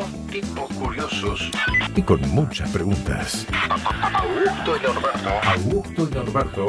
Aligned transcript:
Son 0.00 0.26
tipos 0.28 0.68
curiosos. 0.78 1.50
Y 1.94 2.00
con 2.02 2.20
muchas 2.30 2.70
preguntas. 2.70 3.46
Augusto 4.14 4.76
y 4.76 4.80
Norberto. 4.86 5.30
Augusto 5.42 6.08
y 6.10 6.14
Norberto 6.14 6.66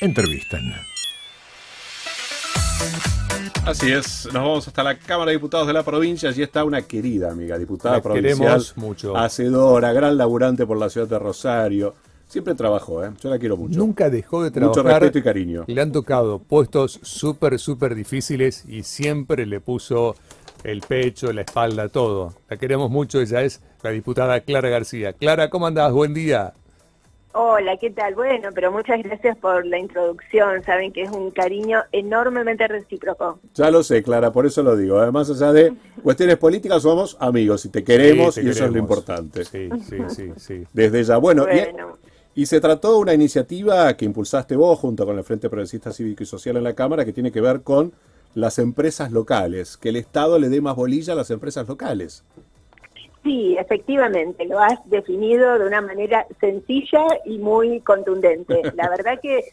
entrevistan. 0.00 0.62
Así 3.66 3.92
es, 3.92 4.24
nos 4.26 4.34
vamos 4.42 4.68
hasta 4.68 4.82
la 4.82 4.98
Cámara 4.98 5.30
de 5.32 5.36
Diputados 5.36 5.66
de 5.66 5.72
la 5.74 5.82
provincia. 5.82 6.30
Allí 6.30 6.42
está 6.42 6.64
una 6.64 6.80
querida 6.82 7.30
amiga, 7.30 7.58
diputada 7.58 7.96
La 7.96 8.02
provincial, 8.02 8.38
queremos 8.38 8.76
mucho. 8.76 9.16
hacedora, 9.16 9.92
gran 9.92 10.16
laburante 10.16 10.66
por 10.66 10.78
la 10.78 10.88
ciudad 10.88 11.06
de 11.08 11.18
Rosario. 11.18 11.94
Siempre 12.26 12.54
trabajó, 12.54 13.04
¿eh? 13.04 13.10
Yo 13.22 13.28
la 13.28 13.38
quiero 13.38 13.56
mucho. 13.58 13.78
Nunca 13.78 14.08
dejó 14.08 14.42
de 14.42 14.50
Mucho 14.50 14.72
trabajar. 14.72 15.02
respeto 15.02 15.18
y 15.18 15.22
cariño. 15.22 15.64
Le 15.66 15.80
han 15.80 15.92
tocado 15.92 16.38
puestos 16.38 16.98
súper, 17.02 17.58
súper 17.58 17.94
difíciles 17.94 18.64
y 18.66 18.82
siempre 18.82 19.44
le 19.46 19.60
puso 19.60 20.16
el 20.64 20.80
pecho, 20.80 21.32
la 21.32 21.42
espalda, 21.42 21.88
todo. 21.88 22.32
La 22.48 22.56
queremos 22.56 22.90
mucho, 22.90 23.20
ella 23.20 23.42
es 23.42 23.62
la 23.82 23.90
diputada 23.90 24.40
Clara 24.40 24.68
García. 24.70 25.12
Clara, 25.12 25.50
¿cómo 25.50 25.66
andás? 25.66 25.92
Buen 25.92 26.14
día. 26.14 26.54
Hola, 27.36 27.76
¿qué 27.78 27.90
tal? 27.90 28.14
Bueno, 28.14 28.50
pero 28.54 28.70
muchas 28.70 29.02
gracias 29.02 29.36
por 29.38 29.66
la 29.66 29.76
introducción. 29.78 30.62
Saben 30.64 30.92
que 30.92 31.02
es 31.02 31.10
un 31.10 31.32
cariño 31.32 31.80
enormemente 31.90 32.66
recíproco. 32.68 33.40
Ya 33.54 33.70
lo 33.72 33.82
sé, 33.82 34.04
Clara, 34.04 34.32
por 34.32 34.46
eso 34.46 34.62
lo 34.62 34.76
digo. 34.76 34.98
Además, 34.98 35.28
allá 35.30 35.52
de 35.52 35.74
cuestiones 36.02 36.36
políticas, 36.38 36.82
somos 36.82 37.16
amigos 37.18 37.64
y 37.64 37.70
te 37.70 37.82
queremos 37.82 38.36
Sí, 38.36 38.40
te 38.42 38.46
y 38.46 38.50
eso 38.50 38.64
es 38.66 38.72
lo 38.72 38.78
importante. 38.78 39.44
Sí, 39.44 39.68
sí, 39.88 39.96
sí, 40.08 40.32
sí. 40.36 40.64
Desde 40.72 41.02
ya. 41.02 41.16
Bueno, 41.18 41.44
y- 41.52 41.56
Bueno, 41.72 41.98
Y, 42.36 42.46
se 42.46 42.60
trató 42.60 42.92
de 42.94 42.98
una 42.98 43.14
iniciativa 43.14 43.96
que 43.96 44.04
impulsaste 44.04 44.56
vos 44.56 44.78
junto 44.78 45.04
con 45.06 45.16
el 45.18 45.22
Frente 45.24 45.48
Progresista 45.48 45.92
Cívico 45.92 46.22
y 46.24 46.26
Social 46.26 46.56
en 46.56 46.64
la 46.64 46.74
Cámara 46.74 47.04
que 47.04 47.12
tiene 47.12 47.30
que 47.30 47.40
ver 47.40 47.62
con 47.62 47.92
las 48.34 48.58
empresas 48.58 49.12
locales, 49.12 49.76
que 49.76 49.90
el 49.90 49.96
Estado 49.96 50.38
le 50.38 50.48
dé 50.48 50.60
más 50.60 50.76
bolilla 50.76 51.12
a 51.12 51.16
las 51.16 51.30
empresas 51.30 51.68
locales. 51.68 52.24
sí, 53.22 53.56
efectivamente, 53.58 54.44
lo 54.44 54.58
has 54.58 54.78
definido 54.90 55.58
de 55.58 55.66
una 55.66 55.80
manera 55.80 56.26
sencilla 56.40 57.06
y 57.24 57.38
muy 57.38 57.80
contundente. 57.80 58.60
La 58.74 58.88
verdad 58.90 59.18
que 59.22 59.44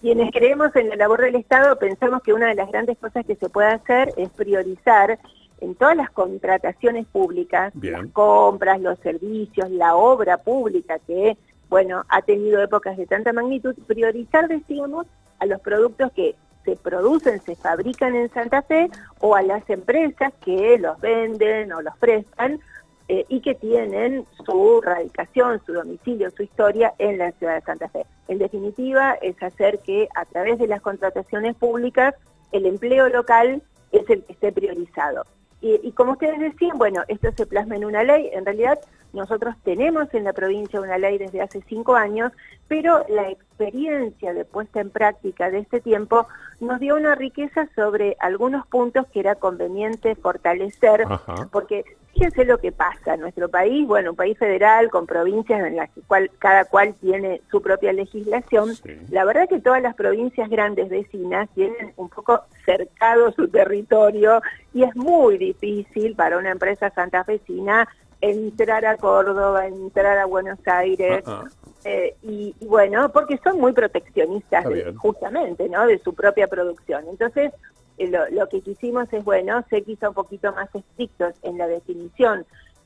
quienes 0.00 0.32
creemos 0.32 0.74
en 0.74 0.88
la 0.88 0.96
labor 0.96 1.20
del 1.20 1.34
Estado 1.34 1.78
pensamos 1.78 2.22
que 2.22 2.32
una 2.32 2.48
de 2.48 2.54
las 2.54 2.70
grandes 2.70 2.96
cosas 2.98 3.26
que 3.26 3.36
se 3.36 3.48
puede 3.50 3.68
hacer 3.68 4.14
es 4.16 4.30
priorizar 4.30 5.18
en 5.60 5.74
todas 5.74 5.96
las 5.96 6.10
contrataciones 6.10 7.06
públicas, 7.06 7.72
Bien. 7.74 7.92
las 7.92 8.06
compras, 8.12 8.80
los 8.80 8.98
servicios, 9.00 9.70
la 9.70 9.94
obra 9.96 10.38
pública 10.38 10.98
que, 11.06 11.36
bueno, 11.68 12.04
ha 12.08 12.22
tenido 12.22 12.62
épocas 12.62 12.96
de 12.96 13.06
tanta 13.06 13.34
magnitud, 13.34 13.74
priorizar, 13.86 14.48
decíamos, 14.48 15.06
a 15.38 15.46
los 15.46 15.60
productos 15.60 16.12
que 16.12 16.34
se 16.64 16.76
producen, 16.76 17.40
se 17.42 17.56
fabrican 17.56 18.14
en 18.14 18.30
Santa 18.30 18.62
Fe 18.62 18.90
o 19.20 19.34
a 19.34 19.42
las 19.42 19.68
empresas 19.70 20.32
que 20.44 20.78
los 20.78 21.00
venden 21.00 21.72
o 21.72 21.82
los 21.82 21.96
prestan 21.98 22.60
eh, 23.08 23.24
y 23.28 23.40
que 23.40 23.54
tienen 23.54 24.24
su 24.46 24.80
radicación, 24.80 25.60
su 25.66 25.72
domicilio, 25.72 26.30
su 26.30 26.42
historia 26.42 26.94
en 26.98 27.18
la 27.18 27.32
ciudad 27.32 27.56
de 27.56 27.62
Santa 27.62 27.88
Fe. 27.88 28.06
En 28.28 28.38
definitiva, 28.38 29.14
es 29.14 29.42
hacer 29.42 29.80
que 29.80 30.08
a 30.14 30.24
través 30.26 30.58
de 30.58 30.68
las 30.68 30.80
contrataciones 30.80 31.56
públicas 31.56 32.14
el 32.52 32.66
empleo 32.66 33.08
local 33.08 33.62
es 33.92 34.08
el 34.08 34.22
que 34.24 34.32
esté 34.32 34.52
priorizado. 34.52 35.24
Y, 35.60 35.80
y 35.82 35.92
como 35.92 36.12
ustedes 36.12 36.38
decían, 36.38 36.78
bueno, 36.78 37.02
esto 37.08 37.30
se 37.36 37.46
plasma 37.46 37.76
en 37.76 37.84
una 37.84 38.04
ley. 38.04 38.30
En 38.32 38.44
realidad, 38.44 38.78
nosotros 39.12 39.54
tenemos 39.64 40.12
en 40.14 40.24
la 40.24 40.32
provincia 40.32 40.80
una 40.80 40.98
ley 40.98 41.18
desde 41.18 41.40
hace 41.40 41.60
cinco 41.68 41.96
años, 41.96 42.32
pero 42.68 43.04
la 43.08 43.28
experiencia 43.30 44.32
de 44.32 44.44
puesta 44.44 44.80
en 44.80 44.90
práctica 44.90 45.50
de 45.50 45.58
este 45.58 45.80
tiempo 45.80 46.26
nos 46.60 46.78
dio 46.80 46.96
una 46.96 47.14
riqueza 47.14 47.68
sobre 47.74 48.16
algunos 48.20 48.66
puntos 48.66 49.06
que 49.12 49.20
era 49.20 49.34
conveniente 49.34 50.14
fortalecer, 50.14 51.04
Ajá. 51.08 51.48
porque 51.50 51.84
fíjense 52.12 52.44
lo 52.44 52.58
que 52.58 52.72
pasa 52.72 53.14
en 53.14 53.20
nuestro 53.20 53.48
país, 53.48 53.86
bueno, 53.86 54.10
un 54.10 54.16
país 54.16 54.36
federal 54.38 54.90
con 54.90 55.06
provincias 55.06 55.64
en 55.64 55.76
las 55.76 55.90
que 55.90 56.00
cual- 56.02 56.30
cada 56.38 56.64
cual 56.64 56.94
tiene 57.00 57.40
su 57.50 57.62
propia 57.62 57.92
legislación. 57.92 58.74
Sí. 58.74 58.98
La 59.10 59.24
verdad 59.24 59.48
que 59.48 59.60
todas 59.60 59.80
las 59.82 59.94
provincias 59.94 60.48
grandes 60.48 60.88
vecinas 60.88 61.48
tienen 61.54 61.92
un 61.96 62.08
poco 62.08 62.40
cercado 62.64 63.32
su 63.32 63.48
territorio 63.48 64.42
y 64.74 64.82
es 64.84 64.94
muy 64.96 65.38
difícil 65.38 66.14
para 66.14 66.38
una 66.38 66.50
empresa 66.50 66.90
santafesina 66.90 67.88
entrar 68.20 68.84
a 68.86 68.96
Córdoba, 68.96 69.66
entrar 69.66 70.18
a 70.18 70.26
Buenos 70.26 70.58
Aires, 70.66 71.22
Ah, 71.26 71.44
ah. 71.46 71.48
eh, 71.84 72.14
y, 72.22 72.54
y 72.60 72.66
bueno, 72.66 73.10
porque 73.12 73.38
son 73.42 73.58
muy 73.58 73.72
proteccionistas 73.72 74.64
de- 74.68 74.94
justamente, 74.94 75.68
¿no? 75.68 75.86
De 75.86 75.98
su 76.00 76.14
propia 76.14 76.46
producción. 76.48 77.04
Entonces, 77.08 77.52
eh, 77.98 78.08
lo, 78.08 78.28
lo 78.30 78.48
que 78.48 78.60
quisimos 78.60 79.12
es, 79.12 79.24
bueno, 79.24 79.64
ser 79.70 79.84
quizá 79.84 80.08
un 80.08 80.14
poquito 80.14 80.52
más 80.52 80.68
estrictos 80.74 81.34
en 81.42 81.58
la 81.58 81.66
definición 81.66 82.44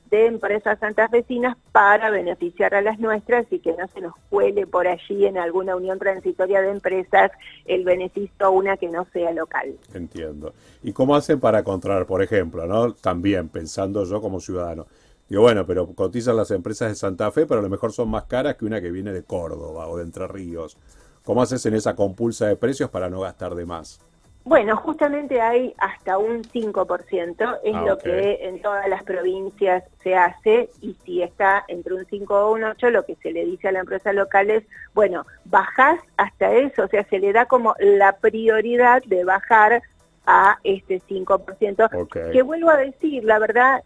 de 0.09 0.27
empresas 0.27 0.77
santafesinas 0.79 1.57
para 1.71 2.11
beneficiar 2.11 2.75
a 2.75 2.81
las 2.81 2.99
nuestras 2.99 3.45
y 3.51 3.57
que 3.59 3.73
no 3.73 3.87
se 3.87 4.01
nos 4.01 4.13
cuele 4.29 4.67
por 4.67 4.87
allí 4.87 5.25
en 5.25 5.37
alguna 5.39 5.75
unión 5.75 5.97
transitoria 5.97 6.61
de 6.61 6.69
empresas 6.69 7.31
el 7.65 7.83
beneficio 7.83 8.45
a 8.45 8.49
una 8.51 8.77
que 8.77 8.87
no 8.87 9.05
sea 9.11 9.31
local. 9.31 9.73
Entiendo. 9.95 10.53
¿Y 10.83 10.93
cómo 10.93 11.15
hacen 11.15 11.39
para 11.39 11.59
encontrar, 11.59 12.05
por 12.05 12.21
ejemplo, 12.21 12.67
no? 12.67 12.93
También 12.93 13.49
pensando 13.49 14.05
yo 14.05 14.21
como 14.21 14.39
ciudadano. 14.39 14.85
Digo, 15.27 15.41
bueno, 15.41 15.65
pero 15.65 15.87
cotizan 15.93 16.37
las 16.37 16.51
empresas 16.51 16.89
de 16.89 16.95
Santa 16.95 17.31
Fe, 17.31 17.45
pero 17.47 17.59
a 17.59 17.63
lo 17.63 17.69
mejor 17.69 17.91
son 17.91 18.09
más 18.09 18.25
caras 18.25 18.55
que 18.55 18.65
una 18.65 18.79
que 18.79 18.91
viene 18.91 19.11
de 19.11 19.23
Córdoba 19.23 19.87
o 19.87 19.97
de 19.97 20.03
Entre 20.03 20.27
Ríos. 20.27 20.77
¿Cómo 21.23 21.41
haces 21.41 21.65
en 21.65 21.73
esa 21.73 21.95
compulsa 21.95 22.45
de 22.47 22.55
precios 22.55 22.89
para 22.91 23.09
no 23.09 23.21
gastar 23.21 23.55
de 23.55 23.65
más? 23.65 23.99
Bueno, 24.43 24.77
justamente 24.77 25.41
hay 25.41 25.73
hasta 25.79 26.19
un 26.19 26.43
5%, 26.43 27.57
es 27.63 27.73
Ah, 27.75 27.81
lo 27.83 27.97
que 27.97 28.37
en 28.47 28.61
todas 28.61 28.87
las 28.87 29.01
provincias 29.01 29.83
se 30.03 30.13
hace, 30.15 30.69
y 30.81 30.95
si 31.03 31.23
está 31.23 31.65
entre 31.67 31.95
un 31.95 32.05
5 32.05 32.35
o 32.45 32.53
un 32.53 32.63
8, 32.63 32.91
lo 32.91 33.03
que 33.07 33.15
se 33.15 33.31
le 33.31 33.43
dice 33.43 33.69
a 33.69 33.71
la 33.71 33.79
empresa 33.79 34.13
local 34.13 34.51
es, 34.51 34.63
bueno, 34.93 35.25
bajás 35.45 35.99
hasta 36.17 36.53
eso, 36.53 36.83
o 36.83 36.87
sea, 36.87 37.03
se 37.09 37.17
le 37.17 37.33
da 37.33 37.45
como 37.47 37.73
la 37.79 38.17
prioridad 38.17 39.01
de 39.07 39.23
bajar 39.23 39.81
a 40.27 40.59
este 40.63 41.01
5%, 41.09 41.89
Ok. 41.95 42.15
que 42.31 42.43
vuelvo 42.43 42.69
a 42.69 42.77
decir, 42.77 43.23
la 43.23 43.39
verdad, 43.39 43.83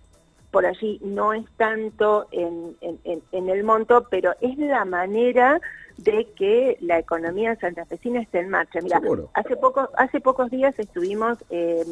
por 0.52 0.66
allí 0.66 1.00
no 1.04 1.34
es 1.34 1.46
tanto 1.58 2.28
en, 2.32 2.76
en- 2.82 3.22
en- 3.32 3.50
el 3.50 3.64
monto, 3.64 4.08
pero 4.10 4.34
es 4.42 4.58
la 4.58 4.84
manera 4.86 5.62
de 5.98 6.28
que 6.36 6.78
la 6.82 6.98
economía 6.98 7.56
santafesina 7.58 8.22
esté 8.22 8.40
en 8.40 8.50
marcha. 8.50 8.80
Mira, 8.82 9.00
Seguro. 9.00 9.30
hace 9.34 9.56
pocos 9.58 9.90
hace 9.98 10.20
pocos 10.22 10.50
días 10.50 10.74
estuvimos 10.80 11.38
eh, 11.50 11.84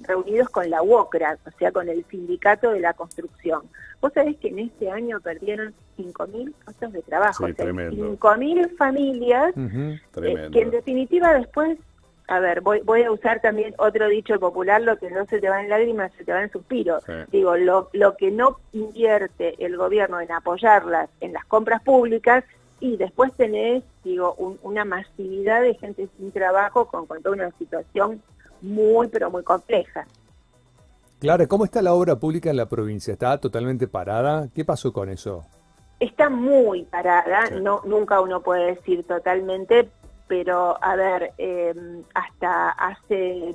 reunidos 0.00 0.48
con 0.48 0.68
la 0.68 0.82
UOCRA, 0.82 1.38
o 1.46 1.50
sea, 1.58 1.72
con 1.72 1.88
el 1.88 2.04
sindicato 2.10 2.70
de 2.72 2.80
la 2.80 2.94
construcción. 2.94 3.62
Vos 4.00 4.12
sabés 4.12 4.36
que 4.36 4.48
en 4.48 4.58
este 4.60 4.90
año 4.90 5.20
perdieron 5.20 5.72
5.000 5.96 6.52
puestos 6.64 6.92
de 6.92 7.02
trabajo, 7.02 7.46
Sí, 7.46 7.52
o 7.52 7.54
sea, 7.54 7.64
tremendo. 7.64 8.16
5.000 8.18 8.76
familias 8.76 9.54
eh, 9.56 10.48
que 10.52 10.60
en 10.60 10.70
definitiva 10.70 11.32
después, 11.34 11.78
a 12.28 12.40
ver, 12.40 12.60
voy, 12.60 12.80
voy 12.82 13.02
a 13.02 13.10
usar 13.10 13.40
también 13.40 13.74
otro 13.78 14.06
dicho 14.08 14.38
popular, 14.38 14.80
lo 14.82 14.98
que 14.98 15.10
no 15.10 15.24
se 15.26 15.40
te 15.40 15.48
va 15.48 15.62
en 15.62 15.68
lágrimas, 15.70 16.12
se 16.16 16.24
te 16.24 16.32
va 16.32 16.42
en 16.42 16.50
suspiro. 16.52 17.00
Sí. 17.00 17.12
Digo, 17.32 17.56
lo, 17.56 17.88
lo 17.94 18.16
que 18.16 18.30
no 18.30 18.58
invierte 18.72 19.54
el 19.64 19.76
gobierno 19.76 20.20
en 20.20 20.30
apoyarlas 20.30 21.08
en 21.20 21.32
las 21.32 21.44
compras 21.46 21.82
públicas 21.82 22.44
y 22.80 22.96
después 22.96 23.32
tenés, 23.34 23.82
digo, 24.04 24.34
un- 24.38 24.58
una 24.62 24.84
masividad 24.84 25.62
de 25.62 25.74
gente 25.74 26.08
sin 26.16 26.30
trabajo 26.30 26.86
con, 26.86 27.06
con 27.06 27.22
toda 27.22 27.34
una 27.34 27.50
situación 27.58 28.22
muy, 28.62 29.08
pero 29.08 29.30
muy 29.30 29.42
compleja. 29.42 30.06
Clara, 31.20 31.46
¿cómo 31.46 31.64
está 31.64 31.82
la 31.82 31.94
obra 31.94 32.16
pública 32.16 32.50
en 32.50 32.56
la 32.56 32.66
provincia? 32.68 33.12
¿Está 33.12 33.38
totalmente 33.38 33.88
parada? 33.88 34.48
¿Qué 34.54 34.64
pasó 34.64 34.92
con 34.92 35.08
eso? 35.08 35.44
está 36.00 36.28
muy 36.30 36.84
parada, 36.84 37.46
Sí. 37.48 37.54
no 37.60 37.80
nunca 37.84 38.20
uno 38.20 38.40
puede 38.40 38.66
decir 38.76 39.02
totalmente, 39.04 39.88
pero 40.28 40.78
a 40.82 40.94
ver, 40.96 41.32
eh, 41.38 41.74
hasta 42.14 42.70
hace 42.70 43.54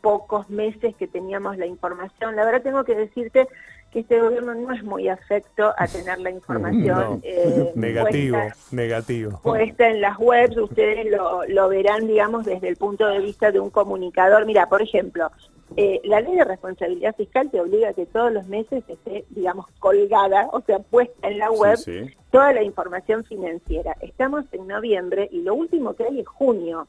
pocos 0.00 0.48
meses 0.50 0.94
que 0.96 1.06
teníamos 1.06 1.56
la 1.56 1.66
información, 1.66 2.36
la 2.36 2.44
verdad 2.44 2.62
tengo 2.62 2.84
que 2.84 2.94
decirte 2.94 3.48
que 3.90 4.00
este 4.00 4.20
gobierno 4.20 4.54
no 4.54 4.72
es 4.74 4.84
muy 4.84 5.08
afecto 5.08 5.72
a 5.78 5.86
tener 5.86 6.18
la 6.20 6.30
información 6.38 6.98
No. 6.98 7.20
eh, 7.22 7.72
negativo, 7.74 8.36
puesta- 8.38 8.56
negativo. 8.76 9.40
puesta 9.42 9.88
en 9.88 10.00
las 10.02 10.18
webs, 10.18 10.56
ustedes 10.58 11.10
lo, 11.10 11.44
lo 11.46 11.68
verán, 11.68 12.06
digamos, 12.06 12.44
desde 12.44 12.68
el 12.68 12.76
punto 12.76 13.06
de 13.06 13.20
vista 13.20 13.50
de 13.50 13.60
un 13.60 13.70
comunicador. 13.70 14.44
Mira, 14.44 14.68
por 14.68 14.82
ejemplo, 14.82 15.30
eh, 15.76 16.00
la 16.04 16.20
ley 16.20 16.34
de 16.36 16.44
responsabilidad 16.44 17.14
fiscal 17.16 17.50
te 17.50 17.60
obliga 17.60 17.90
a 17.90 17.92
que 17.92 18.06
todos 18.06 18.32
los 18.32 18.46
meses 18.46 18.82
esté, 18.88 19.24
digamos, 19.30 19.66
colgada, 19.78 20.48
o 20.52 20.60
sea, 20.62 20.78
puesta 20.78 21.28
en 21.28 21.38
la 21.38 21.50
web, 21.50 21.76
Sí, 21.76 22.06
sí. 22.06 22.14
toda 22.30 22.52
la 22.52 22.62
información 22.62 23.24
financiera. 23.24 23.96
Estamos 24.00 24.44
en 24.52 24.66
noviembre 24.66 25.28
y 25.30 25.42
lo 25.42 25.54
último 25.54 25.94
que 25.94 26.04
hay 26.04 26.20
es 26.20 26.26
junio. 26.28 26.86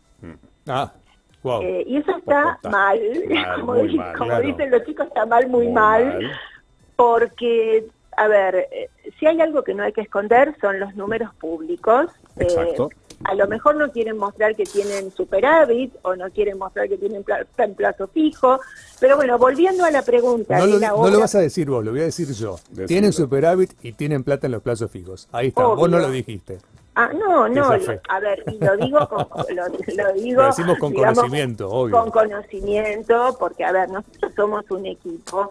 Ah, 0.67 0.91
wow. 1.43 1.61
Eh, 1.61 1.83
y 1.87 1.97
eso 1.97 2.15
está 2.17 2.53
Está 2.55 2.69
mal, 2.69 2.99
mal, 3.29 3.59
como, 3.59 3.73
muy 3.73 3.87
di- 3.89 3.97
mal, 3.97 4.17
como 4.17 4.29
claro. 4.29 4.45
dicen 4.47 4.71
los 4.71 4.83
chicos, 4.85 5.07
está 5.07 5.25
mal, 5.25 5.47
muy, 5.49 5.65
Muy 5.65 5.73
mal, 5.73 6.05
mal. 6.07 6.31
porque, 6.95 7.85
a 8.17 8.27
ver, 8.27 8.67
eh, 8.71 8.89
si 9.19 9.25
hay 9.25 9.39
algo 9.41 9.63
que 9.63 9.73
no 9.73 9.83
hay 9.83 9.93
que 9.93 10.01
esconder 10.01 10.55
son 10.61 10.79
los 10.79 10.95
números 10.95 11.33
públicos. 11.35 12.07
Eh, 12.37 12.43
Exacto. 12.43 12.89
A 13.24 13.36
lo 13.36 13.48
mejor 13.48 13.75
no 13.75 13.92
quieren 13.92 14.18
mostrar 14.18 14.56
que 14.56 14.63
tienen 14.63 15.12
superávit 15.12 15.94
o 16.04 16.16
no 16.16 16.30
quieren 16.31 16.57
mostrar 16.57 16.88
que 16.88 16.98
tienen 16.98 17.24
pla- 17.24 17.45
en 17.57 17.75
plazo 17.75 18.07
fijo. 18.07 18.60
Pero 19.00 19.16
bueno, 19.18 19.38
volviendo 19.38 19.83
a 19.86 19.92
la 19.92 20.01
pregunta. 20.04 20.57
No 20.57 20.66
de 20.66 20.74
lo, 20.74 20.80
la 20.80 20.89
no 20.89 21.10
lo 21.10 21.19
vas 21.19 21.36
a 21.36 21.39
decir 21.39 21.69
vos, 21.69 21.83
lo 21.83 21.92
voy 21.92 22.01
a 22.01 22.06
decir 22.06 22.31
yo. 22.31 22.57
Tienen 22.88 23.12
superávit 23.13 23.74
y 23.83 23.92
tienen 23.94 24.24
plata 24.24 24.48
en 24.48 24.51
los 24.54 24.62
plazos 24.62 24.89
fijos. 24.89 25.27
Ahí 25.31 25.48
está, 25.50 25.63
vos 25.63 25.89
no 25.89 26.00
lo 26.00 26.10
dijiste. 26.10 26.60
Ah, 26.95 27.12
no, 27.13 27.48
no, 27.48 27.69
a 28.10 28.19
ver, 28.19 28.44
y 28.51 28.57
lo 28.57 28.75
digo 28.75 29.07
con, 29.07 29.19
lo, 29.56 29.68
lo 29.68 30.13
digo, 30.13 30.42
Lo 30.42 30.48
decimos 30.48 30.77
con 30.80 30.92
digamos, 30.92 31.18
conocimiento, 31.19 31.69
obvio. 31.69 31.95
Con 31.98 32.12
conocimiento, 32.12 33.38
porque, 33.39 33.63
a 33.63 33.71
ver, 33.71 33.89
nosotros 33.89 34.33
somos 34.36 34.66
un 34.69 34.86
equipo 34.86 35.50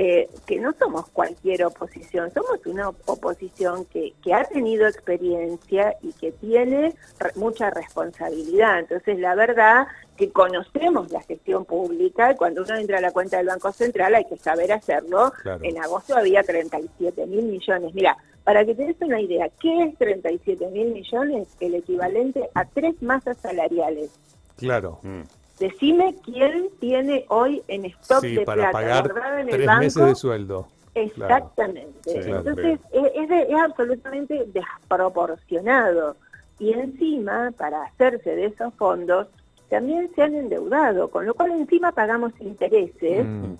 eh, 0.00 0.28
que 0.46 0.60
no 0.60 0.72
somos 0.78 1.08
cualquier 1.08 1.64
oposición, 1.64 2.30
somos 2.32 2.64
una 2.66 2.88
oposición 3.06 3.84
que, 3.86 4.12
que 4.22 4.32
ha 4.32 4.44
tenido 4.44 4.86
experiencia 4.86 5.96
y 6.02 6.12
que 6.12 6.30
tiene 6.30 6.94
re- 7.18 7.32
mucha 7.34 7.68
responsabilidad. 7.70 8.78
Entonces, 8.78 9.18
la 9.18 9.34
verdad 9.34 9.88
que 10.16 10.30
conocemos 10.30 11.10
la 11.10 11.20
gestión 11.22 11.64
pública 11.64 12.30
y 12.32 12.36
cuando 12.36 12.62
uno 12.62 12.76
entra 12.76 12.98
a 12.98 13.00
la 13.00 13.10
cuenta 13.10 13.38
del 13.38 13.46
Banco 13.48 13.72
Central 13.72 14.14
hay 14.14 14.24
que 14.26 14.36
saber 14.36 14.70
hacerlo. 14.70 15.32
Claro. 15.42 15.64
En 15.64 15.78
agosto 15.82 16.16
había 16.16 16.44
37 16.44 17.26
mil 17.26 17.46
millones. 17.46 17.92
Mira, 17.92 18.16
para 18.44 18.64
que 18.64 18.76
te 18.76 18.86
des 18.86 18.96
una 19.00 19.20
idea, 19.20 19.48
¿qué 19.60 19.82
es 19.82 19.98
37 19.98 20.64
mil 20.68 20.92
millones? 20.92 21.48
El 21.58 21.74
equivalente 21.74 22.48
a 22.54 22.64
tres 22.66 23.02
masas 23.02 23.36
salariales. 23.38 24.10
Claro. 24.56 25.00
Mm. 25.02 25.22
Decime 25.58 26.14
quién 26.24 26.68
tiene 26.80 27.24
hoy 27.28 27.62
en 27.68 27.84
stock 27.86 28.20
Sí, 28.20 28.36
de 28.36 28.44
para 28.44 28.70
plata 28.70 28.72
pagar 28.72 29.40
en 29.40 29.48
el 29.48 29.48
tres 29.50 29.66
banco. 29.66 29.80
meses 29.82 30.06
de 30.06 30.14
sueldo. 30.14 30.68
Exactamente. 30.94 31.92
Sí, 32.12 32.18
claro. 32.20 32.38
Entonces, 32.38 32.80
es, 32.92 33.12
es 33.14 33.28
de- 33.28 33.42
es 33.42 33.54
absolutamente 33.60 34.44
desproporcionado. 34.46 36.16
Y 36.58 36.72
encima, 36.72 37.52
para 37.56 37.82
hacerse 37.84 38.34
de 38.34 38.46
esos 38.46 38.74
fondos, 38.74 39.28
también 39.68 40.10
se 40.14 40.22
han 40.22 40.34
endeudado, 40.34 41.08
con 41.08 41.26
lo 41.26 41.34
cual 41.34 41.52
encima 41.52 41.92
pagamos 41.92 42.32
intereses 42.40 43.24
Mm. 43.26 43.54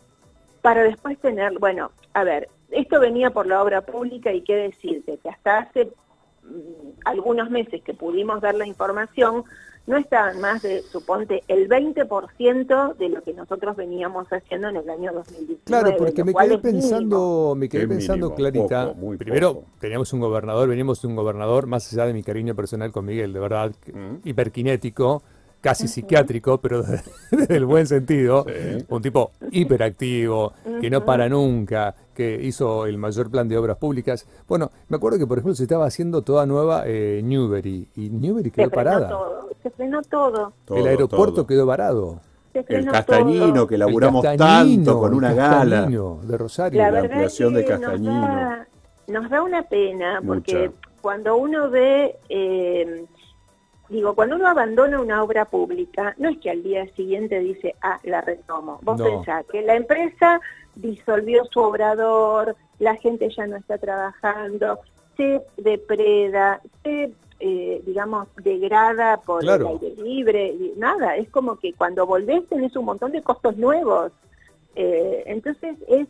para 0.62 0.82
después 0.82 1.18
tener, 1.18 1.56
bueno, 1.58 1.90
a 2.14 2.24
ver, 2.24 2.48
esto 2.70 2.98
venía 2.98 3.30
por 3.30 3.46
la 3.46 3.62
obra 3.62 3.82
pública 3.82 4.32
y 4.32 4.42
qué 4.42 4.56
decirte, 4.56 5.18
que 5.22 5.28
hasta 5.28 5.58
hace 5.58 5.90
algunos 7.04 7.50
meses 7.50 7.82
que 7.82 7.94
pudimos 7.94 8.40
dar 8.40 8.54
la 8.54 8.66
información, 8.66 9.44
no 9.86 9.96
estaban 9.96 10.38
más 10.40 10.60
de, 10.62 10.82
suponte, 10.82 11.42
el 11.48 11.66
20% 11.66 12.96
de 12.96 13.08
lo 13.08 13.22
que 13.22 13.32
nosotros 13.32 13.74
veníamos 13.74 14.28
haciendo 14.30 14.68
en 14.68 14.76
el 14.76 14.90
año 14.90 15.12
2019. 15.14 15.60
Claro, 15.64 15.94
porque 15.96 16.24
me 16.24 16.34
quedé 16.34 16.58
pensando, 16.58 17.54
me 17.56 17.68
quedé 17.70 17.88
pensando, 17.88 18.26
mínimo, 18.26 18.36
Clarita. 18.36 18.86
poco, 18.88 18.98
muy 18.98 19.16
primero, 19.16 19.54
poco. 19.54 19.66
teníamos 19.80 20.12
un 20.12 20.20
gobernador, 20.20 20.68
venimos 20.68 21.00
de 21.00 21.08
un 21.08 21.16
gobernador, 21.16 21.66
más 21.66 21.90
allá 21.92 22.04
de 22.06 22.12
mi 22.12 22.22
cariño 22.22 22.54
personal 22.54 22.92
con 22.92 23.06
Miguel, 23.06 23.32
de 23.32 23.40
verdad, 23.40 23.72
Mm. 23.90 24.28
hiperkinético, 24.28 25.22
casi 25.62 25.88
psiquiátrico, 25.88 26.58
pero 26.60 26.82
desde, 27.30 27.56
el 27.56 27.64
buen 27.64 27.86
sentido. 27.86 28.44
Sí. 28.46 28.84
Un 28.90 29.00
tipo 29.02 29.32
hiperactivo, 29.50 30.52
que 30.82 30.90
no 30.90 31.04
para 31.04 31.28
nunca, 31.30 31.94
que 32.18 32.34
hizo 32.42 32.84
el 32.86 32.98
mayor 32.98 33.30
plan 33.30 33.48
de 33.48 33.56
obras 33.56 33.76
públicas. 33.76 34.26
Bueno, 34.48 34.72
me 34.88 34.96
acuerdo 34.96 35.18
que, 35.20 35.26
por 35.28 35.38
ejemplo, 35.38 35.54
se 35.54 35.62
estaba 35.62 35.86
haciendo 35.86 36.22
toda 36.22 36.46
nueva 36.46 36.82
eh, 36.84 37.20
Newbery, 37.22 37.86
y 37.94 38.10
Newbery 38.10 38.50
Se 38.50 38.54
quedó 38.56 38.70
frenó 38.70 38.84
parada. 38.90 39.08
todo, 39.08 39.48
se 39.62 39.70
frenó 39.70 40.02
todo. 40.02 40.52
Todo, 40.64 40.78
el 40.78 40.86
aeropuerto 40.88 41.34
todo. 41.36 41.46
quedó 41.46 41.64
varado. 41.64 42.20
se 42.52 42.64
El 42.68 42.86
castañino 42.86 43.54
todo. 43.54 43.66
que 43.68 43.78
laburamos 43.78 44.24
tanto 44.36 44.98
con 44.98 45.14
una 45.14 45.32
gala. 45.32 45.76
Castañino 45.76 46.18
de 46.24 46.36
Rosario. 46.38 46.78
La 46.80 46.86
la 46.86 46.90
verdad 46.90 47.10
ampliación 47.12 47.54
que 47.54 47.62
de 47.62 47.68
nos 47.70 47.80
Castañino. 47.80 48.20
da, 48.20 48.68
nos 49.06 49.30
da 49.30 49.42
una 49.42 49.62
pena 49.62 50.20
porque 50.26 50.68
Mucha. 50.68 50.72
cuando 51.00 51.36
uno 51.36 51.70
ve, 51.70 52.16
eh, 52.28 53.04
digo, 53.88 54.14
cuando 54.14 54.36
uno 54.36 54.46
abandona 54.48 55.00
una 55.00 55.22
obra 55.22 55.44
pública, 55.46 56.14
no 56.18 56.28
es 56.28 56.38
que 56.38 56.50
al 56.50 56.62
día 56.62 56.86
siguiente 56.94 57.38
dice, 57.40 57.74
ah, 57.82 57.98
la 58.04 58.20
retomo. 58.20 58.78
Vos 58.82 58.98
No. 58.98 59.04
pensás 59.04 59.44
que 59.46 59.62
la 59.62 59.76
empresa 59.76 60.40
disolvió 60.74 61.44
su 61.46 61.60
obrador, 61.60 62.54
la 62.78 62.94
gente 62.96 63.28
ya 63.36 63.46
no 63.46 63.56
está 63.56 63.78
trabajando, 63.78 64.78
se 65.16 65.42
depreda, 65.56 66.60
se, 66.84 67.12
eh, 67.40 67.82
digamos, 67.86 68.28
degrada 68.42 69.16
por 69.22 69.40
Claro. 69.40 69.78
el 69.82 69.88
aire 69.90 70.02
libre, 70.02 70.54
nada, 70.76 71.16
es 71.16 71.28
como 71.30 71.56
que 71.56 71.72
cuando 71.72 72.06
volvés 72.06 72.46
tenés 72.48 72.76
un 72.76 72.84
montón 72.84 73.12
de 73.12 73.22
costos 73.22 73.56
nuevos. 73.56 74.12
Eh, 74.80 75.24
entonces 75.26 75.76
es 75.88 76.06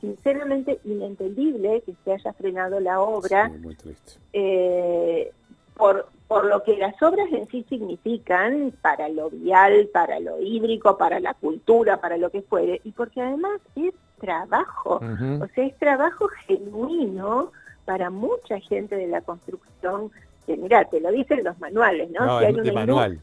sinceramente 0.00 0.78
inentendible 0.84 1.80
que 1.84 1.94
se 2.04 2.12
haya 2.12 2.32
frenado 2.34 2.78
la 2.78 3.00
obra 3.00 3.48
Sí, 3.52 3.58
muy 3.58 3.74
triste. 3.74 4.12
eh, 4.32 5.32
por, 5.76 6.06
por 6.32 6.46
lo 6.46 6.62
que 6.62 6.78
las 6.78 6.94
obras 7.02 7.28
en 7.30 7.46
sí 7.48 7.62
significan 7.68 8.72
para 8.80 9.10
lo 9.10 9.28
vial, 9.28 9.90
para 9.92 10.18
lo 10.18 10.40
hídrico, 10.40 10.96
para 10.96 11.20
la 11.20 11.34
cultura, 11.34 12.00
para 12.00 12.16
lo 12.16 12.30
que 12.30 12.40
fuere, 12.40 12.80
y 12.84 12.92
porque 12.92 13.20
además 13.20 13.60
es 13.76 13.92
trabajo, 14.18 14.94
o 14.96 15.46
sea, 15.54 15.64
es 15.66 15.76
trabajo 15.78 16.26
genuino 16.46 17.52
para 17.84 18.08
mucha 18.08 18.58
gente 18.60 18.96
de 18.96 19.08
la 19.08 19.20
construcción, 19.20 20.10
que 20.46 20.56
mira, 20.56 20.86
te 20.86 21.00
lo 21.00 21.10
dicen 21.10 21.44
los 21.44 21.58
manuales, 21.60 22.10
¿no? 22.12 22.24
No, 22.24 22.38
Si 22.38 22.46
hay 22.46 22.54
una 22.54 22.62
de 22.62 22.68
industria- 22.70 22.72
manual. 22.86 23.20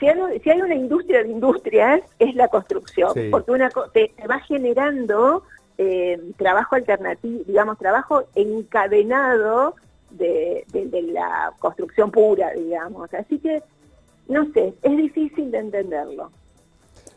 si 0.00 0.06
hay, 0.08 0.40
si 0.40 0.50
hay 0.50 0.62
una 0.62 0.74
industria 0.74 1.22
de 1.24 1.28
industrias, 1.28 2.00
es 2.18 2.34
la 2.34 2.48
construcción, 2.48 3.12
Sí. 3.12 3.28
porque 3.30 3.50
una 3.50 3.68
te, 3.92 4.14
te 4.16 4.26
va 4.26 4.38
generando 4.40 5.42
eh, 5.76 6.18
trabajo 6.38 6.76
alternativo, 6.76 7.42
digamos, 7.46 7.76
trabajo 7.78 8.24
encadenado 8.34 9.74
de, 10.10 10.64
de- 10.72 10.86
de 10.86 11.02
la 11.02 11.52
construcción 11.58 12.10
pura, 12.10 12.52
digamos. 12.52 13.12
Así 13.14 13.38
que, 13.38 13.62
no 14.28 14.50
sé, 14.52 14.74
es 14.82 14.96
difícil 14.96 15.50
de 15.50 15.58
entenderlo. 15.58 16.30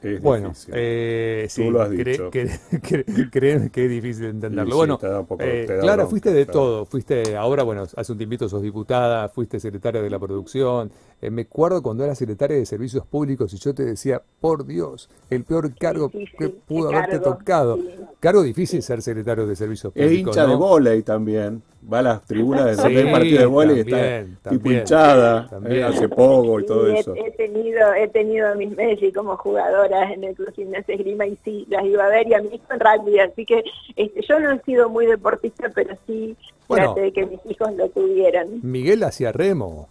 Es 0.02 0.20
Bueno, 0.20 0.52
eh, 0.74 1.46
sí, 1.48 1.64
Tú 1.64 1.72
lo 1.72 1.82
has 1.84 1.92
cre- 1.92 2.04
dicho. 2.12 2.32
cre- 2.32 2.60
cre- 2.82 3.30
créeme 3.30 3.70
que 3.70 3.86
es 3.86 3.90
difícil 3.92 4.24
de 4.24 4.30
entenderlo. 4.30 4.72
Sí, 4.72 4.78
bueno, 4.78 4.98
poco- 5.28 5.44
eh, 5.44 5.66
Clara, 5.68 5.94
bronca, 5.96 6.08
fuiste 6.10 6.34
de 6.34 6.46
claro. 6.46 6.60
todo. 6.60 6.86
Fuiste, 6.86 7.36
ahora, 7.36 7.62
bueno, 7.64 7.84
hace 7.96 8.12
un 8.12 8.18
tiempito 8.18 8.50
sos 8.50 8.64
diputada, 8.64 9.30
fuiste 9.30 9.60
secretaria 9.60 10.02
de 10.02 10.10
la 10.10 10.18
producción. 10.18 10.92
Eh, 11.22 11.30
me 11.30 11.44
acuerdo 11.44 11.84
cuando 11.84 12.04
eras 12.04 12.18
secretaria 12.18 12.58
de 12.58 12.66
Servicios 12.66 13.06
Públicos 13.06 13.54
y 13.54 13.58
yo 13.58 13.76
te 13.76 13.86
decía, 13.86 14.22
por 14.40 14.66
Dios, 14.66 15.08
el 15.30 15.44
peor 15.44 15.72
cargo 15.76 16.10
que 16.10 16.50
pudo 16.50 16.90
haberte 16.90 17.20
cargo, 17.20 17.38
tocado. 17.38 17.78
sí. 17.78 17.90
Cargo 18.20 18.42
difícil 18.44 18.82
ser 18.82 19.02
secretario 19.04 19.46
de 19.46 19.56
Servicios 19.56 19.94
Es 19.96 20.04
Públicos. 20.08 20.36
hincha 20.36 20.48
de 20.48 20.56
volei 20.56 21.04
también. 21.04 21.62
Va 21.92 22.00
a 22.00 22.02
las 22.04 22.26
tribunas 22.26 22.66
de 22.66 22.76
Sí, 23.06 23.12
partido 23.12 23.40
de 23.40 23.46
volei 23.46 23.78
y 23.78 23.80
está 23.82 24.24
tipo 24.24 24.64
también, 24.64 24.78
hinchada. 24.80 25.48
también. 25.48 25.76
eh, 25.78 25.84
hace 25.84 26.10
poco 26.10 26.60
y 26.60 26.66
todo 26.66 26.88
eso. 26.88 27.14
he 27.16 27.32
tenido 27.32 27.94
he 27.94 28.08
tenido 28.08 28.56
mis 28.56 28.70
Messi 28.76 29.12
como 29.12 29.38
jugadoras 29.38 30.12
en 30.12 30.24
el 30.24 30.36
Club 30.36 30.54
Gimnasia 30.56 30.96
Esgrima 30.96 31.26
y 31.28 31.38
sí, 31.46 31.66
las 31.70 31.84
iba 31.86 32.06
a 32.06 32.10
ver 32.10 32.28
y 32.28 32.34
a 32.34 32.42
mí 32.42 32.50
hijo 32.54 32.66
en 32.74 32.80
rugby, 32.80 33.20
así 33.20 33.46
que 33.46 33.64
este, 33.96 34.22
yo 34.28 34.40
no 34.40 34.52
he 34.52 34.62
sido 34.62 34.90
muy 34.90 35.06
deportista, 35.08 35.70
pero 35.74 35.96
sí 36.08 36.36
Bueno. 36.68 36.86
traté 36.94 37.02
de 37.02 37.14
que 37.14 37.26
mis 37.28 37.40
hijos 37.48 37.76
lo 37.76 37.90
tuvieran. 37.90 38.48
Miguel 38.64 39.04
hacía 39.04 39.32
remo. 39.32 39.88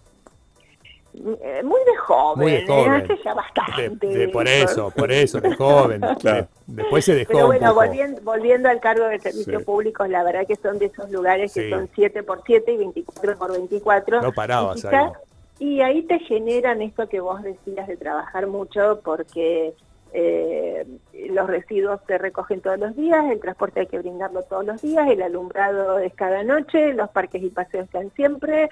Eh, 1.13 1.63
Muy 1.65 1.81
de 1.85 1.97
joven, 1.97 2.43
Muy 2.43 2.53
de 2.53 2.59
¿eh? 2.59 2.67
joven. 2.67 2.93
hace 2.93 3.19
ya 3.25 3.35
bastante. 3.35 4.07
de- 4.07 4.29
por 4.29 4.47
eso. 4.47 4.91
por 4.97 5.11
eso, 5.11 5.41
de 5.41 5.55
joven. 5.57 6.01
Claro. 6.21 6.49
De- 6.67 6.83
después 6.83 7.05
se 7.05 7.15
dejó 7.15 7.33
Pero 7.33 7.45
un 7.47 7.51
bueno, 7.51 7.69
poco. 7.75 7.87
volviendo, 7.87 8.21
volviendo 8.23 8.69
al 8.69 8.81
cargo 8.81 9.07
de 9.07 9.19
servicios 9.19 9.59
Sí. 9.61 9.65
públicos, 9.65 10.09
la 10.09 10.23
verdad 10.23 10.47
que 10.47 10.55
son 10.57 10.79
de 10.79 10.87
esos 10.87 11.11
lugares 11.11 11.53
que 11.53 11.69
son 11.69 11.89
7 11.95 12.23
por 12.23 12.43
7 12.47 12.73
y 12.73 12.77
24 12.77 13.37
por 13.37 13.53
24. 13.53 14.23
No 14.23 14.33
parabas 14.33 14.79
y 14.79 14.83
quizá- 14.83 14.99
ahí. 15.07 15.13
Y 15.59 15.81
ahí 15.83 16.03
te 16.05 16.19
generan 16.21 16.81
esto 16.81 17.09
que 17.09 17.21
vos 17.21 17.43
decías 17.43 17.87
de 17.89 17.97
trabajar 17.97 18.47
mucho 18.47 19.01
porque 19.05 19.75
eh, 20.13 20.87
los 21.29 21.47
residuos 21.47 22.01
se 22.07 22.19
recogen 22.19 22.61
todos 22.61 22.79
los 22.79 22.97
días, 22.97 23.25
el 23.31 23.39
transporte 23.41 23.81
hay 23.81 23.87
que 23.87 23.99
brindarlo 23.99 24.43
todos 24.43 24.65
los 24.65 24.81
días, 24.83 25.09
el 25.09 25.23
alumbrado 25.23 25.99
es 25.99 26.15
cada 26.15 26.43
noche, 26.43 26.95
los 26.95 27.11
parques 27.11 27.43
y 27.43 27.51
paseos 27.51 27.85
están 27.85 28.11
siempre. 28.17 28.71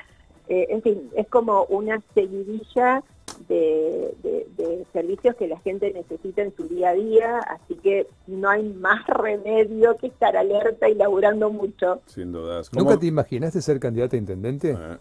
Eh, 0.48 0.66
en 0.70 0.82
fin, 0.82 1.10
es 1.16 1.28
como 1.28 1.64
una 1.64 2.00
seguidilla 2.14 3.02
de, 3.48 4.14
de- 4.22 4.46
de 4.56 4.86
servicios 4.92 5.36
que 5.36 5.46
la 5.48 5.58
gente 5.60 5.92
necesita 5.92 6.42
en 6.42 6.54
su 6.56 6.64
día 6.66 6.90
a 6.90 6.94
día, 6.94 7.38
así 7.38 7.74
que 7.76 8.06
no 8.26 8.48
hay 8.50 8.62
más 8.64 9.06
remedio 9.06 9.96
que 9.96 10.08
estar 10.08 10.36
alerta 10.36 10.88
y 10.88 10.94
laburando 10.94 11.50
mucho. 11.50 12.00
Sin 12.06 12.32
dudas. 12.32 12.72
¿Nunca 12.72 12.90
¿Cómo- 12.90 12.98
te 13.00 13.06
imaginaste 13.06 13.60
ser 13.62 13.78
candidata 13.78 14.16
a 14.16 14.18
intendente? 14.18 14.70
Eh, 14.72 14.96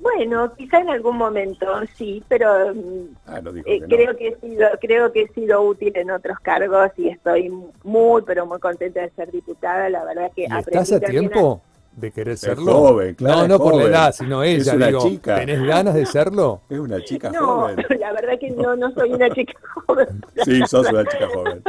Bueno, 0.00 0.52
quizá 0.54 0.80
en 0.80 0.90
algún 0.90 1.16
momento 1.16 1.66
sí, 1.96 2.22
pero 2.28 2.74
mm, 2.74 3.14
Ah, 3.26 3.40
no 3.40 3.50
eh, 3.56 3.62
que 3.64 3.80
no. 3.80 3.86
creo 3.88 4.16
que 4.16 4.28
he 4.28 4.40
sido 4.40 4.68
creo 4.80 5.12
que 5.12 5.22
he 5.22 5.28
sido 5.28 5.62
útil 5.62 5.96
en 5.96 6.10
otros 6.10 6.38
cargos 6.40 6.90
y 6.98 7.08
estoy 7.08 7.50
muy 7.84 8.22
pero 8.22 8.44
muy 8.44 8.58
contenta 8.58 9.00
de 9.00 9.10
ser 9.10 9.30
diputada. 9.30 9.88
La 9.88 10.04
verdad 10.04 10.30
que 10.34 10.42
¿Y 10.42 10.46
aprendí 10.46 10.78
estás 10.82 10.92
a 10.92 11.00
tiempo 11.00 11.62
de 11.96 12.10
querer 12.10 12.36
serlo? 12.36 12.72
joven, 12.72 13.14
claro, 13.14 13.46
no, 13.48 13.54
es 13.54 13.60
por 13.60 13.74
la 13.76 13.84
edad, 13.84 14.12
sino 14.12 14.42
Es 14.42 14.62
ella. 14.66 14.74
una 14.76 14.86
digo, 14.88 15.02
chica. 15.08 15.36
¿Tenés 15.36 15.62
ganas 15.62 15.94
de 15.94 16.06
serlo? 16.06 16.60
Es 16.68 16.78
una 16.78 17.02
chica 17.04 17.30
No, 17.30 17.46
joven. 17.60 17.76
la 18.00 18.12
verdad 18.12 18.38
que 18.38 18.50
no 18.50 18.74
no 18.76 18.90
soy 18.92 19.12
una 19.12 19.30
chica 19.30 19.52
joven. 19.86 20.24
Sí, 20.44 20.60
sos 20.66 20.90
una 20.90 21.04
chica 21.06 21.28
joven. 21.32 21.62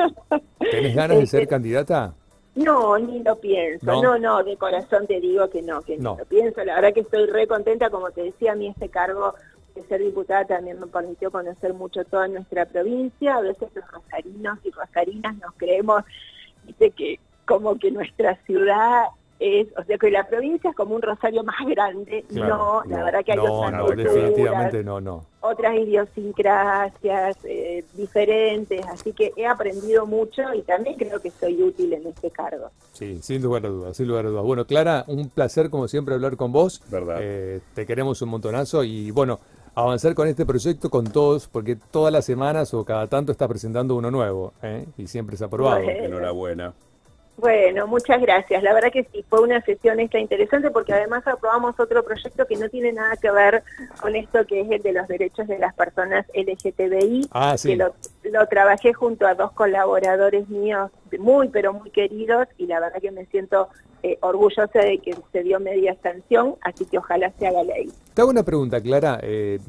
¿Tenés 0.71 0.95
ganas 0.95 1.17
de 1.19 1.27
ser 1.27 1.41
Este, 1.41 1.49
candidata? 1.49 2.13
No, 2.55 2.97
ni 2.97 3.21
lo 3.21 3.35
pienso. 3.35 3.85
¿No? 3.85 4.01
No, 4.01 4.17
no, 4.17 4.43
de 4.43 4.55
corazón 4.57 5.05
te 5.07 5.19
digo 5.19 5.49
que 5.49 5.61
no, 5.61 5.81
que 5.81 5.97
No. 5.97 6.13
ni 6.13 6.19
lo 6.19 6.25
pienso. 6.25 6.63
La 6.63 6.75
verdad 6.75 6.93
que 6.93 7.01
estoy 7.01 7.25
re 7.27 7.47
contenta, 7.47 7.89
como 7.89 8.11
te 8.11 8.21
decía, 8.23 8.53
a 8.53 8.55
mí 8.55 8.67
este 8.67 8.89
cargo 8.89 9.35
de 9.75 9.83
ser 9.83 9.99
diputada 10.01 10.45
también 10.45 10.79
me 10.79 10.87
permitió 10.87 11.29
conocer 11.31 11.73
mucho 11.73 12.05
toda 12.05 12.27
nuestra 12.29 12.65
provincia. 12.65 13.35
A 13.35 13.41
veces 13.41 13.67
los 13.75 13.83
rosarinos 13.91 14.57
y 14.63 14.71
rosarinas 14.71 15.35
nos 15.37 15.53
creemos, 15.57 16.03
viste, 16.63 16.91
que 16.91 17.19
como 17.45 17.77
que 17.77 17.91
nuestra 17.91 18.37
ciudad 18.45 19.03
es, 19.39 19.67
o 19.77 19.83
sea, 19.83 19.97
que 19.97 20.11
la 20.11 20.27
provincia 20.27 20.69
es 20.69 20.75
como 20.75 20.95
un 20.95 21.01
rosario 21.01 21.43
más 21.43 21.55
grande. 21.67 22.23
Claro, 22.29 22.83
no, 22.85 22.95
la 22.95 23.03
verdad 23.03 23.25
que 23.25 23.31
hay 23.33 23.37
no, 23.37 23.43
otras 23.53 23.73
no, 23.73 23.85
culturas, 23.85 24.13
definitivamente 24.13 24.83
no, 24.83 25.01
no. 25.01 25.25
otras 25.41 25.75
idiosincrasias 25.75 27.37
eh, 27.43 27.83
diferentes, 27.93 28.85
así 28.87 29.11
que 29.13 29.33
he 29.35 29.45
aprendido 29.45 30.05
mucho 30.05 30.41
y 30.53 30.61
también 30.61 30.95
creo 30.95 31.19
que 31.19 31.31
soy 31.31 31.61
útil 31.61 31.93
en 31.93 32.07
este 32.07 32.31
cargo. 32.31 32.69
Sí, 32.93 33.19
sin 33.21 33.41
lugar 33.41 33.65
a 33.65 33.69
dudas, 33.69 33.97
sin 33.97 34.07
lugar 34.07 34.25
a 34.25 34.29
dudas. 34.29 34.43
Bueno, 34.43 34.65
Clara, 34.65 35.03
un 35.07 35.29
placer 35.29 35.69
como 35.69 35.87
siempre 35.87 36.15
hablar 36.15 36.37
con 36.37 36.51
vos. 36.51 36.81
Verdad. 36.89 37.17
Eh, 37.19 37.59
te 37.73 37.85
queremos 37.85 38.21
un 38.21 38.29
montonazo 38.29 38.83
y 38.83 39.11
bueno, 39.11 39.39
avanzar 39.75 40.15
con 40.15 40.27
este 40.27 40.45
proyecto 40.45 40.89
con 40.89 41.05
todos, 41.11 41.47
porque 41.47 41.75
todas 41.75 42.11
las 42.11 42.25
semanas 42.25 42.73
o 42.73 42.85
cada 42.85 43.07
tanto 43.07 43.33
estás 43.33 43.49
presentando 43.49 43.95
uno 43.95 44.09
nuevo 44.09 44.53
¿eh? 44.63 44.85
y 44.97 45.07
siempre 45.07 45.35
es 45.35 45.41
aprobado. 45.41 45.83
Bueno. 45.83 46.05
Enhorabuena. 46.05 46.73
Bueno, 47.37 47.85
muchas 47.87 48.21
gracias. 48.21 48.63
La 48.63 48.73
verdad 48.73 48.91
que 48.93 49.03
sí, 49.11 49.23
fue 49.29 49.41
una 49.41 49.61
sesión 49.61 49.99
esta 49.99 50.17
interesante 50.19 50.71
porque 50.71 50.93
además 50.93 51.27
aprobamos 51.27 51.77
otro 51.79 52.01
proyecto 52.03 52.45
que 52.47 52.55
no 52.55 52.69
tiene 52.69 52.93
nada 52.93 53.17
que 53.17 53.29
ver 53.29 53.61
con 54.01 54.15
esto 54.15 54.45
que 54.47 54.61
es 54.61 54.71
el 54.71 54.81
de 54.81 54.93
los 54.93 55.07
derechos 55.07 55.45
de 55.47 55.59
las 55.59 55.73
personas 55.75 56.25
LGTBI, 56.33 57.27
Ah, 57.31 57.57
sí. 57.57 57.69
que 57.69 57.75
lo, 57.75 57.93
lo 58.23 58.47
trabajé 58.47 58.93
junto 58.93 59.27
a 59.27 59.35
dos 59.35 59.51
colaboradores 59.51 60.47
míos 60.49 60.91
muy, 61.19 61.49
pero 61.49 61.73
muy 61.73 61.89
queridos 61.91 62.47
y 62.57 62.67
la 62.67 62.79
verdad 62.79 63.01
que 63.01 63.11
me 63.11 63.25
siento 63.25 63.67
eh, 64.03 64.17
orgullosa 64.21 64.79
de 64.79 64.99
que 64.99 65.13
se 65.31 65.43
dio 65.43 65.59
media 65.59 65.95
sanción, 66.01 66.55
así 66.61 66.85
que 66.85 66.97
ojalá 66.99 67.31
se 67.39 67.47
haga 67.47 67.63
ley. 67.63 67.91
Te 68.13 68.21
hago 68.21 68.29
una 68.31 68.43
pregunta, 68.43 68.79
Clara. 68.81 69.19
eh, 69.23 69.59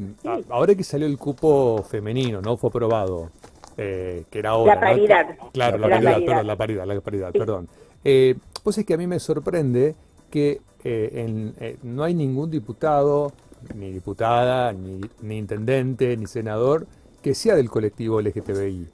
ahora 0.51 0.75
que 0.75 0.85
salió 0.85 1.07
el 1.07 1.19
cupo 1.19 1.83
femenino, 1.83 2.41
¿no? 2.43 2.57
Fue 2.57 2.69
aprobado. 2.69 3.31
Eh, 3.77 4.25
que 4.31 4.39
era 4.39 4.51
ahora. 4.51 4.75
La 4.75 4.81
¿no? 4.81 4.87
paridad. 4.87 5.27
Claro, 5.53 5.79
la, 5.79 5.89
La 5.89 5.95
paridad, 5.97 6.13
paridad. 6.13 6.27
perdón, 6.29 6.47
la 6.47 6.57
paridad, 6.57 6.87
la 6.87 7.01
paridad, 7.01 7.31
Sí. 7.33 7.39
perdón. 7.39 7.69
Eh, 8.05 8.35
pues 8.63 8.79
es 8.79 8.87
que 8.87 8.95
a 8.95 8.97
mí 8.97 9.07
me 9.07 9.19
sorprende 9.21 9.95
que 10.31 10.61
eh, 10.85 11.11
en- 11.25 11.55
eh, 11.61 11.77
no 11.83 12.05
hay 12.05 12.15
ningún 12.15 12.51
diputado, 12.51 13.33
ni 13.75 13.91
diputada, 13.91 14.73
ni, 14.73 15.01
ni 15.23 15.39
intendente, 15.39 16.17
ni 16.17 16.27
senador 16.27 16.87
que 17.23 17.35
sea 17.35 17.57
del 17.57 17.69
colectivo 17.71 18.21
LGTBI. 18.21 18.87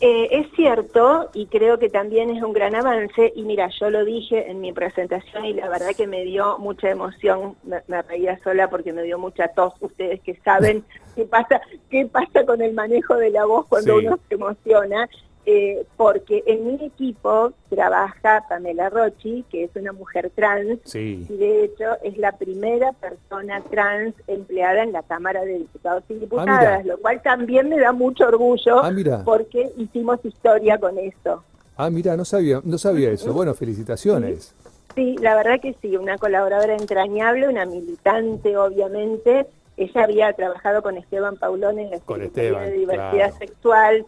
Eh, 0.00 0.28
es 0.30 0.46
cierto 0.54 1.28
y 1.34 1.46
creo 1.46 1.80
que 1.80 1.88
también 1.88 2.30
es 2.30 2.40
un 2.40 2.52
gran 2.52 2.76
avance 2.76 3.32
y 3.34 3.42
mira, 3.42 3.68
yo 3.80 3.90
lo 3.90 4.04
dije 4.04 4.48
en 4.48 4.60
mi 4.60 4.72
presentación 4.72 5.44
y 5.44 5.54
la 5.54 5.68
verdad 5.68 5.90
que 5.96 6.06
me 6.06 6.22
dio 6.24 6.56
mucha 6.58 6.88
emoción, 6.90 7.56
me, 7.64 7.82
me 7.88 8.00
reía 8.02 8.38
sola 8.44 8.70
porque 8.70 8.92
me 8.92 9.02
dio 9.02 9.18
mucha 9.18 9.48
tos, 9.48 9.72
ustedes 9.80 10.20
que 10.20 10.36
saben 10.44 10.84
qué 11.16 11.24
pasa, 11.24 11.60
qué 11.90 12.06
pasa 12.06 12.46
con 12.46 12.62
el 12.62 12.74
manejo 12.74 13.16
de 13.16 13.30
la 13.30 13.44
voz 13.44 13.66
cuando 13.66 13.98
Sí. 13.98 14.06
uno 14.06 14.18
se 14.28 14.34
emociona, 14.36 15.08
eh, 15.46 15.84
porque 15.96 16.42
en 16.46 16.66
mi 16.66 16.84
equipo 16.86 17.52
trabaja 17.70 18.44
Pamela 18.48 18.90
Rochi, 18.90 19.44
que 19.50 19.64
es 19.64 19.70
una 19.76 19.92
mujer 19.92 20.30
trans, 20.34 20.78
Sí. 20.84 21.26
y 21.28 21.36
de 21.36 21.64
hecho 21.64 21.84
es 22.02 22.18
la 22.18 22.32
primera 22.32 22.92
persona 22.92 23.62
trans 23.70 24.14
empleada 24.26 24.82
en 24.82 24.92
la 24.92 25.02
Cámara 25.02 25.42
de 25.44 25.58
Diputados 25.58 26.04
y 26.10 26.14
Diputadas, 26.14 26.84
lo 26.84 26.98
cual 26.98 27.22
también 27.22 27.68
me 27.68 27.78
da 27.78 27.92
mucho 27.92 28.26
orgullo 28.28 28.80
Ah, 28.82 28.90
mira. 28.90 29.22
porque 29.24 29.70
hicimos 29.76 30.22
historia 30.24 30.78
con 30.78 30.98
esto. 30.98 31.42
Ah, 31.76 31.90
mira, 31.90 32.16
no 32.16 32.24
sabía, 32.24 32.60
no 32.64 32.76
sabía 32.76 33.10
eso. 33.10 33.32
Bueno, 33.32 33.54
felicitaciones. 33.54 34.54
Sí, 34.94 35.16
la 35.20 35.36
verdad 35.36 35.60
que 35.62 35.74
sí, 35.80 35.96
una 35.96 36.18
colaboradora 36.18 36.74
entrañable, 36.74 37.48
una 37.48 37.64
militante 37.66 38.56
obviamente. 38.56 39.46
Ella 39.76 40.02
había 40.02 40.32
trabajado 40.32 40.82
con 40.82 40.96
Esteban 40.96 41.36
Paulón 41.36 41.78
en 41.78 41.90
la 41.90 41.98
Secretaría 41.98 42.58
de 42.62 42.72
Diversidad 42.72 43.12
claro. 43.12 43.34
Sexual, 43.38 44.06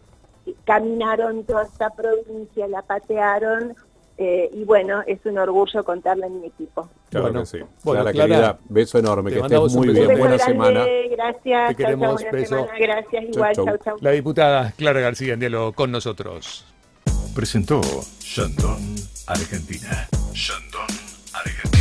caminaron 0.65 1.43
toda 1.45 1.63
esta 1.63 1.89
provincia, 1.91 2.67
la 2.67 2.81
patearon, 2.81 3.75
eh, 4.17 4.49
y 4.53 4.63
bueno, 4.65 5.01
es 5.07 5.19
un 5.25 5.37
orgullo 5.39 5.83
contarla 5.83 6.27
en 6.27 6.41
mi 6.41 6.47
equipo. 6.47 6.87
Claro 7.09 7.25
Bueno, 7.27 7.39
que 7.41 7.45
sí. 7.45 7.57
bueno, 7.83 8.01
Clara, 8.03 8.11
Clara, 8.11 8.27
querida, 8.35 8.59
beso 8.69 8.99
enorme, 8.99 9.31
que 9.31 9.39
estés 9.39 9.73
muy 9.75 9.87
bien. 9.89 10.07
Buena 10.07 10.29
beso 10.31 10.45
semana. 10.45 10.71
grande, 10.71 11.07
gracias. 11.11 11.43
Te 11.43 11.75
chau, 11.75 11.75
queremos, 11.75 12.21
chau, 12.21 12.31
beso. 12.31 12.55
semana, 12.55 12.77
gracias, 12.79 13.23
igual, 13.23 13.55
chau. 13.55 13.65
chau, 13.65 13.77
chau. 13.83 13.97
La 14.01 14.11
diputada 14.11 14.71
Clara 14.77 14.99
García 14.99 15.33
en 15.33 15.39
diálogo 15.39 15.73
con 15.73 15.91
nosotros. 15.91 16.65
Presentó 17.35 17.81
Shandong, 18.19 18.95
Argentina. 19.27 20.07
Shandong, 20.33 20.97
Argentina. 21.33 21.80